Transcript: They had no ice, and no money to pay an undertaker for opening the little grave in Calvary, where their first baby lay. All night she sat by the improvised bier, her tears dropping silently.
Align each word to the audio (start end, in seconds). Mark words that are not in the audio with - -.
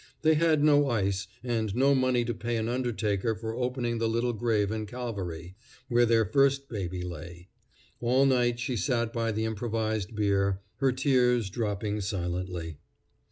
They 0.23 0.33
had 0.33 0.63
no 0.63 0.89
ice, 0.89 1.27
and 1.43 1.75
no 1.75 1.93
money 1.93 2.25
to 2.25 2.33
pay 2.33 2.57
an 2.57 2.67
undertaker 2.67 3.35
for 3.35 3.53
opening 3.53 3.99
the 3.99 4.09
little 4.09 4.33
grave 4.33 4.71
in 4.71 4.87
Calvary, 4.87 5.53
where 5.89 6.07
their 6.07 6.25
first 6.25 6.67
baby 6.67 7.03
lay. 7.03 7.49
All 7.99 8.25
night 8.25 8.57
she 8.59 8.75
sat 8.77 9.13
by 9.13 9.31
the 9.31 9.45
improvised 9.45 10.15
bier, 10.15 10.59
her 10.77 10.91
tears 10.91 11.51
dropping 11.51 12.01
silently. 12.01 12.77